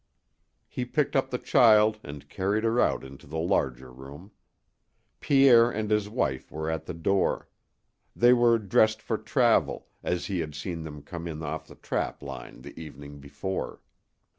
He 0.67 0.83
picked 0.83 1.15
up 1.15 1.29
the 1.29 1.37
child 1.37 1.99
and 2.03 2.27
carried 2.27 2.63
her 2.63 2.79
out 2.81 3.03
into 3.03 3.27
the 3.27 3.37
larger 3.37 3.91
room. 3.91 4.31
Pierre 5.19 5.69
and 5.69 5.91
his 5.91 6.09
wife 6.09 6.51
were 6.51 6.71
at 6.71 6.87
the 6.87 6.95
door. 6.95 7.47
They 8.15 8.33
were 8.33 8.57
dressed 8.57 8.99
for 9.03 9.19
travel, 9.19 9.85
as 10.01 10.25
he 10.25 10.39
had 10.39 10.55
seen 10.55 10.81
them 10.81 11.03
come 11.03 11.27
in 11.27 11.43
off 11.43 11.67
the 11.67 11.75
trap 11.75 12.23
line 12.23 12.63
the 12.63 12.75
evening 12.79 13.19
before. 13.19 13.83